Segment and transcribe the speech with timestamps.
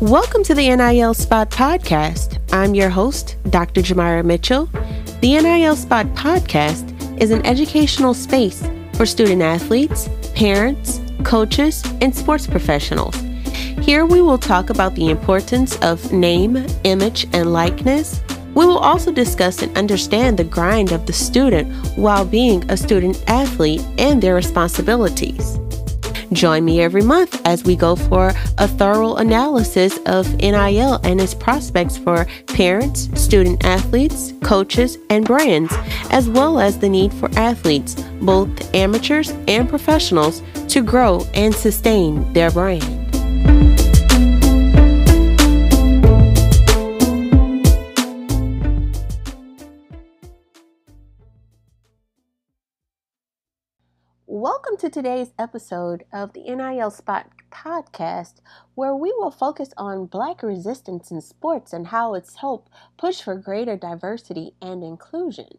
[0.00, 2.38] Welcome to the NIL Spot Podcast.
[2.54, 3.82] I'm your host, Dr.
[3.82, 4.64] Jamira Mitchell.
[5.20, 12.46] The NIL Spot Podcast is an educational space for student athletes, parents, coaches, and sports
[12.46, 13.14] professionals.
[13.82, 18.22] Here we will talk about the importance of name, image, and likeness.
[18.54, 23.22] We will also discuss and understand the grind of the student while being a student
[23.28, 25.58] athlete and their responsibilities.
[26.32, 31.34] Join me every month as we go for a thorough analysis of NIL and its
[31.34, 35.74] prospects for parents, student athletes, coaches, and brands,
[36.10, 42.32] as well as the need for athletes, both amateurs and professionals, to grow and sustain
[42.32, 42.99] their brand.
[54.42, 58.36] Welcome to today's episode of the NIL Spot podcast,
[58.74, 63.34] where we will focus on Black resistance in sports and how it's helped push for
[63.34, 65.58] greater diversity and inclusion.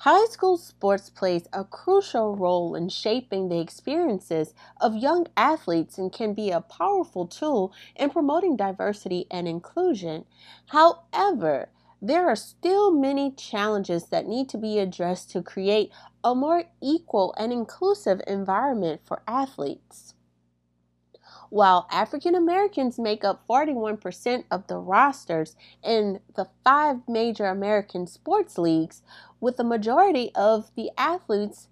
[0.00, 4.52] High school sports plays a crucial role in shaping the experiences
[4.82, 10.26] of young athletes and can be a powerful tool in promoting diversity and inclusion.
[10.66, 15.90] However, there are still many challenges that need to be addressed to create
[16.24, 20.14] a more equal and inclusive environment for athletes.
[21.50, 28.58] While African Americans make up 41% of the rosters in the five major American sports
[28.58, 29.02] leagues,
[29.40, 31.68] with the majority of the athletes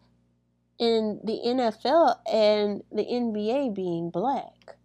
[0.78, 4.77] in the NFL and the NBA being black.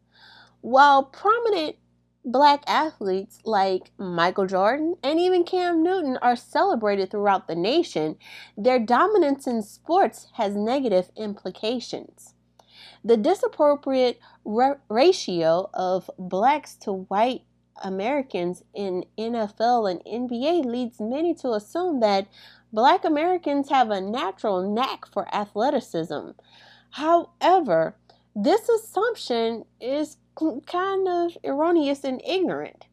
[0.62, 1.78] While prominent
[2.24, 8.18] Black athletes like Michael Jordan and even Cam Newton are celebrated throughout the nation,
[8.56, 12.36] their dominance in sports has negative implications.
[13.04, 17.42] The disappropriate ra- ratio of blacks to white
[17.84, 22.28] Americans in NFL and NBA leads many to assume that
[22.72, 26.32] black Americans have a natural knack for athleticism.
[26.92, 27.96] However,
[28.36, 32.86] this assumption is kind of erroneous and ignorant.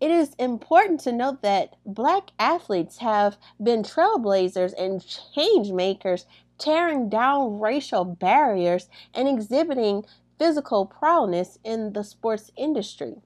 [0.00, 5.04] It is important to note that black athletes have been trailblazers and
[5.34, 6.26] change makers,
[6.58, 10.04] tearing down racial barriers and exhibiting
[10.38, 13.16] physical prowess in the sports industry.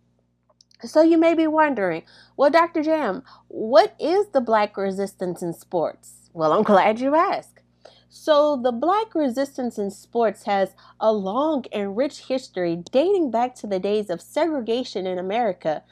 [0.82, 2.02] So you may be wondering,
[2.36, 2.82] well, Dr.
[2.82, 6.30] Jam, what is the black resistance in sports?
[6.32, 7.53] Well, I'm glad you asked.
[8.16, 13.66] So, the black resistance in sports has a long and rich history dating back to
[13.66, 15.82] the days of segregation in America.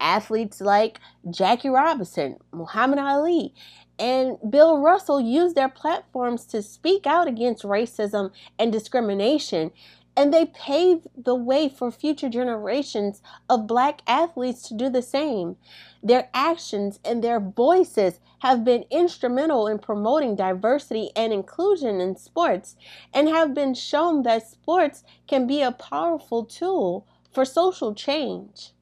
[0.00, 0.98] Athletes like
[1.30, 3.54] Jackie Robinson, Muhammad Ali,
[4.00, 9.70] and Bill Russell used their platforms to speak out against racism and discrimination
[10.16, 15.56] and they paved the way for future generations of black athletes to do the same.
[16.02, 22.76] Their actions and their voices have been instrumental in promoting diversity and inclusion in sports
[23.14, 28.72] and have been shown that sports can be a powerful tool for social change.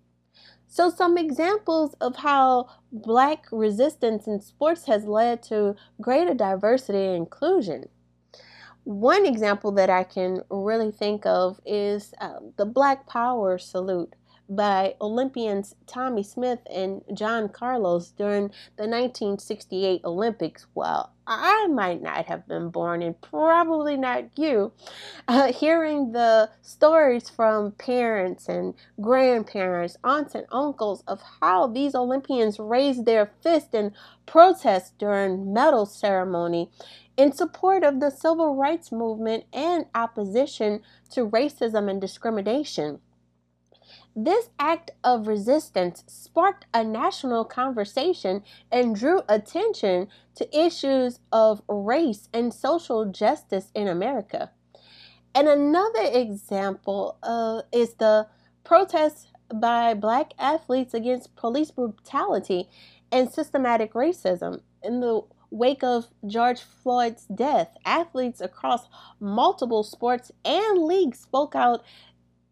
[0.66, 7.16] So, some examples of how black resistance in sports has led to greater diversity and
[7.16, 7.88] inclusion.
[8.88, 14.14] One example that I can really think of is um, the Black Power salute
[14.48, 20.68] by Olympians Tommie Smith and John Carlos during the 1968 Olympics.
[20.74, 24.72] Well, I might not have been born, and probably not you.
[25.26, 28.72] Uh, hearing the stories from parents and
[29.02, 33.92] grandparents, aunts, and uncles of how these Olympians raised their fist in
[34.24, 36.70] protest during medal ceremony
[37.18, 40.80] in support of the civil rights movement and opposition
[41.10, 43.00] to racism and discrimination.
[44.14, 52.28] This act of resistance sparked a national conversation and drew attention to issues of race
[52.32, 54.52] and social justice in America.
[55.34, 58.28] And another example uh, is the
[58.64, 62.68] protests by black athletes against police brutality
[63.10, 68.88] and systematic racism in the wake of George Floyd's death, athletes across
[69.20, 71.84] multiple sports and leagues spoke out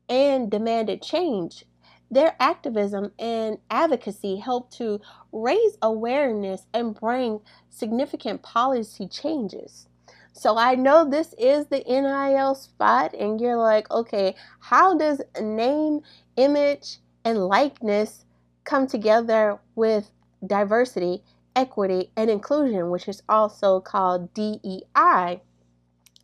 [0.08, 1.64] and demanded change.
[2.10, 5.00] Their activism and advocacy helped to
[5.32, 9.88] raise awareness and bring significant policy changes.
[10.32, 16.00] So I know this is the NIL spot, and you're like, okay, how does name,
[16.36, 18.26] image, and likeness
[18.64, 20.10] come together with
[20.46, 21.22] diversity?
[21.56, 25.40] Equity, and inclusion, which is also called DEI.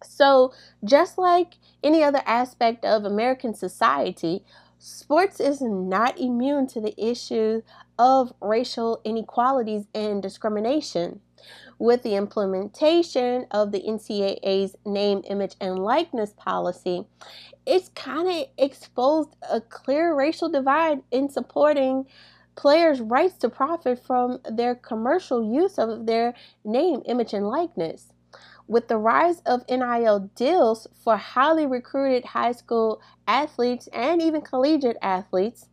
[0.05, 0.53] So,
[0.85, 4.45] just like any other aspect of American society,
[4.79, 7.63] sports is not immune to the issue
[7.99, 11.21] of racial inequalities and discrimination.
[11.79, 17.07] With the implementation of the NCAA's name, image, and likeness policy,
[17.67, 22.07] it's kind of exposed a clear racial divide in supporting
[22.55, 26.35] players' rights to profit from their commercial use of their
[26.65, 28.13] name, image, and likeness.
[28.69, 34.97] With the rise of NIL deals for highly recruited high school athletes and even collegiate
[35.03, 35.69] athletes,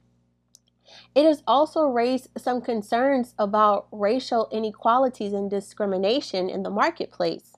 [1.14, 7.54] it has also raised some concerns about racial inequalities and discrimination in the marketplace.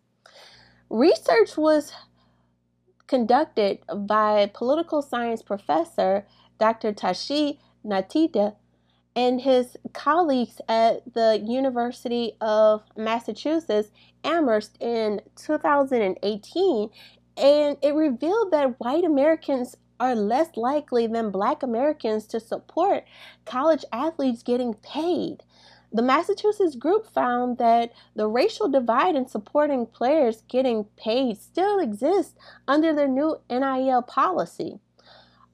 [0.90, 1.94] Research was
[3.08, 6.26] conducted by political science professor
[6.60, 6.94] Dr.
[6.94, 8.56] Tatishe Nteta
[9.16, 13.92] and his colleagues at the University of Massachusetts
[14.24, 16.90] Amherst in 2018,
[17.38, 23.04] and it revealed that white Americans are less likely than black Americans to support
[23.46, 25.44] college athletes getting paid.
[25.94, 32.36] The Massachusetts group found that the racial divide in supporting players getting paid still exists
[32.68, 34.80] under the new NIL policy.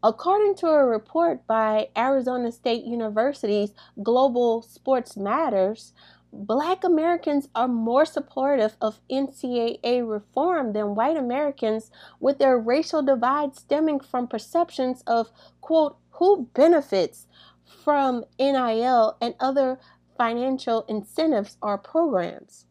[0.04, 3.74] According to a report by Arizona State University's
[4.04, 5.94] Global Sports Matters,
[6.32, 11.90] Black Americans are more supportive of NCAA reform than white Americans,
[12.20, 17.28] with their racial divide stemming from perceptions of, quote, who benefits
[17.64, 19.80] from NIL and other
[20.18, 22.66] financial incentives or programs.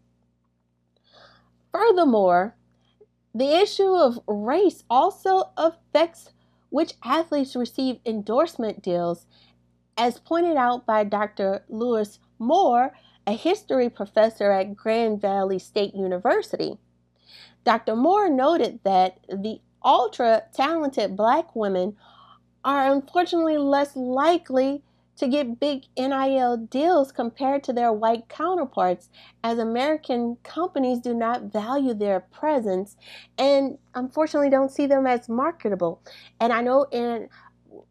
[1.73, 2.56] Furthermore,
[3.34, 6.31] the issue of race also affects
[6.70, 9.26] which athletes receive endorsement deals,
[9.96, 11.64] as pointed out by Dr.
[11.68, 12.92] Louis Moore,
[13.26, 16.78] a history professor at Grand Valley State University.
[17.64, 17.96] Dr.
[17.96, 21.96] Moore noted that the ultra talented black women
[22.64, 24.82] are unfortunately less likely
[25.16, 29.08] to get big NIL deals compared to their white counterparts,
[29.42, 32.96] as American companies do not value their presence
[33.38, 36.02] and unfortunately don't see them as marketable.
[36.40, 37.28] And I know in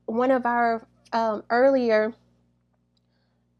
[0.05, 2.13] one of our um, earlier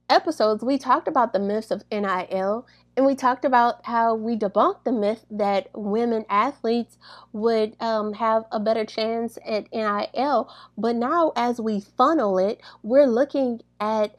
[0.09, 2.65] episodes, we talked about the myths of NIL
[2.97, 6.97] and we talked about how we debunked the myth that women athletes
[7.33, 10.49] would um, have a better chance at NIL.
[10.77, 14.15] But now, as we funnel it, we're looking at,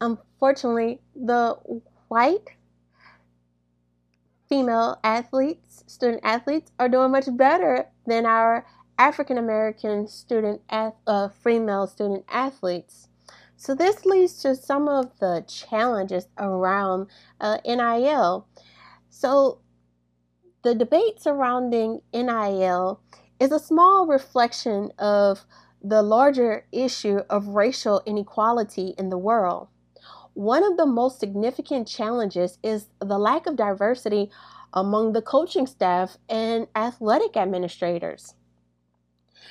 [0.00, 1.56] unfortunately, the
[2.08, 2.48] white
[4.48, 8.66] female athletes, student athletes, are doing much better than our
[8.98, 13.08] African American student, uh, female student athletes.
[13.62, 17.06] So this leads to some of the challenges around
[17.40, 18.48] uh, NIL.
[19.08, 19.60] So
[20.64, 23.00] the debate surrounding NIL
[23.38, 25.46] is a small reflection of
[25.80, 29.68] the larger issue of racial inequality in the world.
[30.34, 34.28] One of the most significant challenges is the lack of diversity
[34.72, 38.34] among the coaching staff and athletic administrators.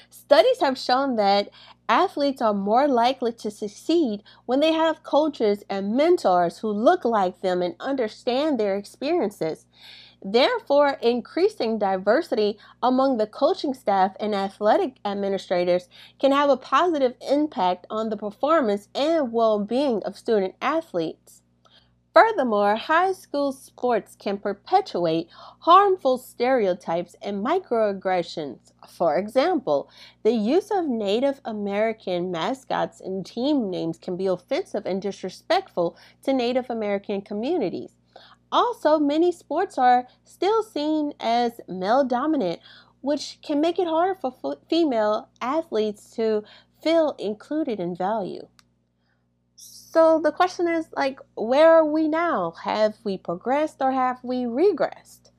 [0.09, 1.49] Studies have shown that
[1.89, 7.41] athletes are more likely to succeed when they have coaches and mentors who look like
[7.41, 9.65] them and understand their experiences.
[10.23, 15.89] Therefore, increasing diversity among the coaching staff and athletic administrators
[16.19, 21.40] can have a positive impact on the performance and well being of student athletes.
[22.13, 28.73] Furthermore, high school sports can perpetuate harmful stereotypes and microaggressions.
[28.89, 29.89] For example,
[30.23, 36.33] the use of Native American mascots and team names can be offensive and disrespectful to
[36.33, 37.93] Native American communities.
[38.51, 42.59] Also, many sports are still seen as male dominant,
[42.99, 46.43] which can make it harder for female athletes to
[46.83, 48.49] feel included and valued.
[49.91, 52.53] So the question is like, where are we now?
[52.63, 55.31] Have we progressed or have we regressed?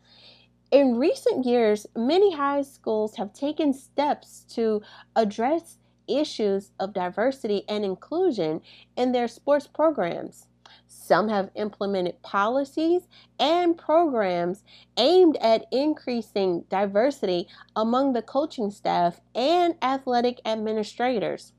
[0.71, 4.83] In recent years, many high schools have taken steps to
[5.17, 8.61] address issues of diversity and inclusion
[8.95, 10.49] in their sports programs.
[10.87, 13.09] Some have implemented policies
[13.41, 14.65] and programs
[14.99, 21.55] aimed at increasing diversity among the coaching staff and athletic administrators,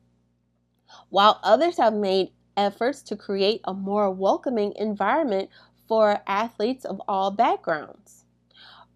[1.10, 5.50] while others have made efforts to create a more welcoming environment
[5.88, 8.26] for athletes of all backgrounds.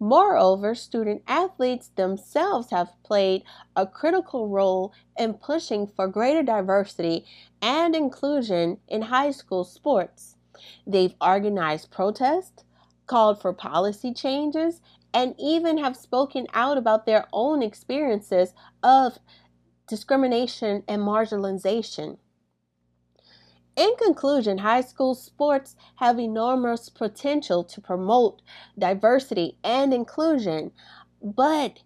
[0.00, 3.42] Moreover, student athletes themselves have played
[3.74, 7.26] a critical role in pushing for greater diversity
[7.60, 10.36] and inclusion in high school sports.
[10.86, 12.64] They've organized protests,
[13.06, 14.80] called for policy changes,
[15.12, 19.18] and even have spoken out about their own experiences of
[19.88, 22.18] discrimination and marginalization.
[23.78, 28.42] In conclusion, high school sports have enormous potential to promote
[28.76, 30.72] diversity and inclusion,
[31.22, 31.78] but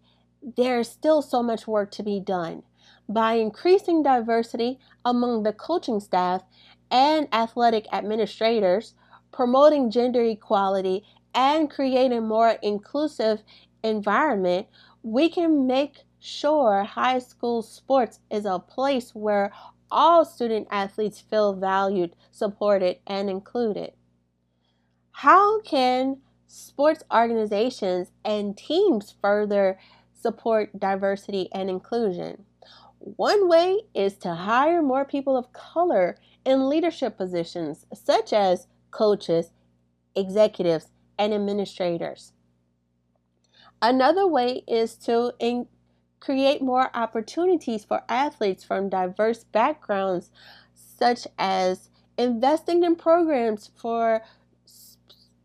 [0.57, 2.63] there's still so much work to be done.
[3.11, 6.43] By increasing diversity among the coaching staff
[6.91, 8.95] and athletic administrators,
[9.31, 13.43] promoting gender equality, and creating more inclusive
[13.85, 14.67] environment,
[15.03, 19.53] we can make sure high school sports is a place where
[19.93, 23.93] all student athletes feel valued, supported, and included.
[25.13, 26.19] How can
[26.49, 29.79] sports organizations and teams further
[30.15, 32.47] support diversity and inclusion?
[32.99, 39.51] One way is to hire more people of color in leadership positions, such as coaches,
[40.17, 42.33] executives, and administrators.
[43.81, 45.67] Another way is to in-
[46.23, 50.31] create more opportunities for athletes from diverse backgrounds,
[50.73, 54.23] such as investing in programs for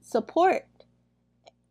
[0.01, 0.67] support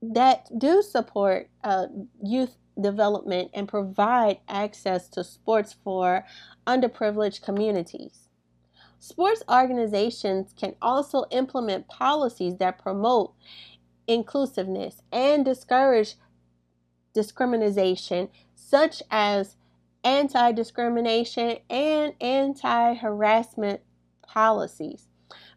[0.02, 1.86] that do support uh,
[2.20, 6.25] youth development and provide access to sports for
[6.66, 8.28] underprivileged communities.
[8.98, 13.34] Sports organizations can also implement policies that promote
[14.08, 16.16] inclusiveness and discourage
[17.14, 19.56] discrimination, such as
[20.02, 23.80] anti discrimination and anti harassment
[24.22, 25.06] policies.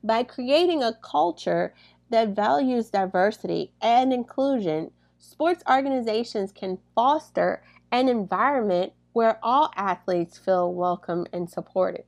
[0.03, 1.74] By creating a culture
[2.10, 10.74] that values diversity and inclusion, sports organizations can foster an environment where all athletes feel
[10.74, 12.03] welcome and supported.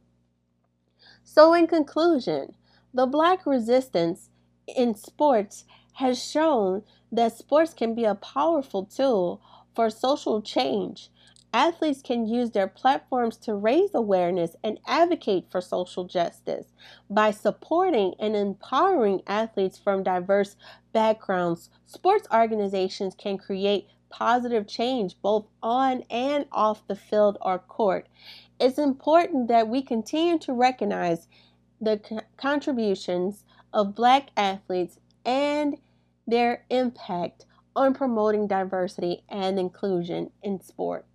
[1.24, 2.55] So, in conclusion,
[2.93, 4.29] the Black resistance
[4.67, 9.41] in sports has shown that sports can be a powerful tool
[9.75, 11.09] for social change.
[11.53, 16.67] Athletes can use their platforms to raise awareness and advocate for social justice.
[17.09, 20.55] By supporting and empowering athletes from diverse
[20.93, 28.07] backgrounds, sports organizations can create positive change both on and off the field or court.
[28.59, 31.27] It's important that we continue to recognize
[31.81, 35.77] the contributions of Black athletes and
[36.27, 41.07] their impact on promoting diversity and inclusion in sports.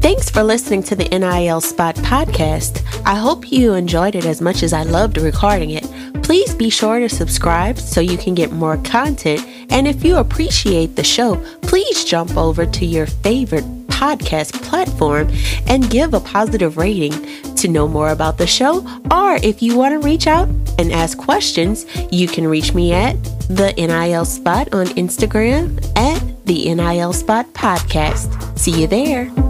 [0.00, 2.82] Thanks for listening to the NIL Spot podcast.
[3.04, 5.84] I hope you enjoyed it as much as I loved recording it.
[6.22, 9.44] Please be sure to subscribe so you can get more content.
[9.70, 15.28] And if you appreciate the show, please jump over to your favorite podcast platform
[15.66, 17.12] and give a positive rating.
[17.60, 20.48] To know more about the show, or if you want to reach out
[20.78, 26.74] and ask questions, you can reach me at the NIL Spot on Instagram at the
[26.74, 28.58] NIL Spot Podcast.
[28.58, 29.49] See you there.